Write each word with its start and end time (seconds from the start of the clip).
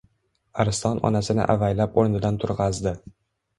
Arslon 0.63 1.01
onasini 1.09 1.45
avaylab 1.57 2.01
o‘rnidan 2.05 2.43
turg‘azdi 2.47 2.97